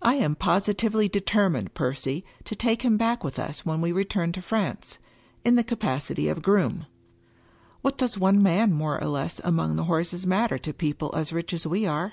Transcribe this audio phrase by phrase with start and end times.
[0.00, 4.40] I am positively determined, Percy, to take him back with us when we return to
[4.40, 5.00] France,
[5.44, 6.86] in the ca pacity of groom.
[7.82, 11.52] What does one man more or less among the horses matter to people as rich
[11.52, 12.12] as we are?"